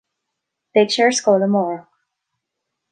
Beidh 0.73 0.93
sé 0.95 1.03
ar 1.07 1.15
scoil 1.17 1.47
amárach 1.47 1.87